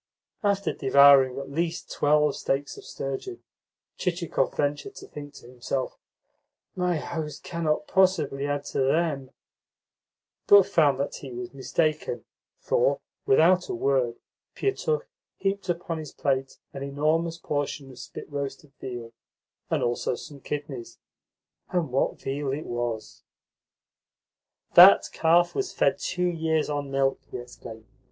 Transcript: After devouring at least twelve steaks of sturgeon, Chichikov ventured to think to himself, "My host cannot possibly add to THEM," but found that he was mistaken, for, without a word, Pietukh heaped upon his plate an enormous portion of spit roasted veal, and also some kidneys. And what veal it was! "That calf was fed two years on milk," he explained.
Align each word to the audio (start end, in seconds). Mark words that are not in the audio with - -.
After 0.41 0.73
devouring 0.73 1.37
at 1.37 1.51
least 1.51 1.91
twelve 1.91 2.35
steaks 2.35 2.75
of 2.75 2.83
sturgeon, 2.85 3.43
Chichikov 3.99 4.57
ventured 4.57 4.95
to 4.95 5.07
think 5.07 5.35
to 5.35 5.47
himself, 5.47 5.95
"My 6.75 6.97
host 6.97 7.43
cannot 7.43 7.85
possibly 7.87 8.47
add 8.47 8.63
to 8.73 8.79
THEM," 8.81 9.29
but 10.47 10.63
found 10.65 10.99
that 10.99 11.17
he 11.17 11.31
was 11.31 11.53
mistaken, 11.53 12.25
for, 12.57 12.99
without 13.27 13.69
a 13.69 13.75
word, 13.75 14.15
Pietukh 14.55 15.05
heaped 15.37 15.69
upon 15.69 15.99
his 15.99 16.11
plate 16.13 16.57
an 16.73 16.81
enormous 16.81 17.37
portion 17.37 17.91
of 17.91 17.99
spit 17.99 18.27
roasted 18.31 18.71
veal, 18.81 19.13
and 19.69 19.83
also 19.83 20.15
some 20.15 20.39
kidneys. 20.39 20.97
And 21.69 21.91
what 21.91 22.19
veal 22.19 22.51
it 22.53 22.65
was! 22.65 23.21
"That 24.73 25.11
calf 25.11 25.53
was 25.53 25.71
fed 25.71 25.99
two 25.99 26.25
years 26.27 26.71
on 26.71 26.89
milk," 26.89 27.19
he 27.29 27.37
explained. 27.37 27.85